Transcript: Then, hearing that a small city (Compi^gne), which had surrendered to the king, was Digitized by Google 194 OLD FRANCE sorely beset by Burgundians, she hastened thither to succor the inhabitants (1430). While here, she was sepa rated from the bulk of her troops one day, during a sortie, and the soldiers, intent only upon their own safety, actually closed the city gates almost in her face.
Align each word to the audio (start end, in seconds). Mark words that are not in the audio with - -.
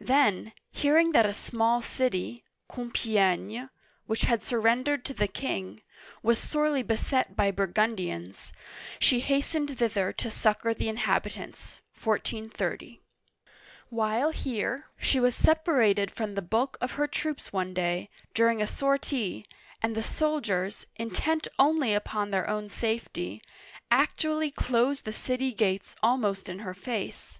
Then, 0.00 0.52
hearing 0.72 1.12
that 1.12 1.26
a 1.26 1.34
small 1.34 1.82
city 1.82 2.44
(Compi^gne), 2.70 3.68
which 4.06 4.22
had 4.22 4.42
surrendered 4.42 5.04
to 5.04 5.12
the 5.12 5.28
king, 5.28 5.82
was 6.22 6.38
Digitized 6.38 6.86
by 7.36 7.50
Google 7.50 7.66
194 7.76 7.76
OLD 7.76 7.76
FRANCE 7.76 8.32
sorely 8.32 8.32
beset 8.32 8.52
by 8.52 8.52
Burgundians, 8.52 8.52
she 8.98 9.20
hastened 9.20 9.76
thither 9.78 10.14
to 10.14 10.30
succor 10.30 10.72
the 10.72 10.88
inhabitants 10.88 11.82
(1430). 12.02 13.02
While 13.90 14.30
here, 14.30 14.86
she 14.96 15.20
was 15.20 15.36
sepa 15.38 15.76
rated 15.76 16.10
from 16.10 16.36
the 16.36 16.40
bulk 16.40 16.78
of 16.80 16.92
her 16.92 17.06
troops 17.06 17.52
one 17.52 17.74
day, 17.74 18.08
during 18.32 18.62
a 18.62 18.66
sortie, 18.66 19.44
and 19.82 19.94
the 19.94 20.02
soldiers, 20.02 20.86
intent 20.96 21.48
only 21.58 21.92
upon 21.92 22.30
their 22.30 22.48
own 22.48 22.70
safety, 22.70 23.42
actually 23.90 24.50
closed 24.50 25.04
the 25.04 25.12
city 25.12 25.52
gates 25.52 25.94
almost 26.02 26.48
in 26.48 26.60
her 26.60 26.72
face. 26.72 27.38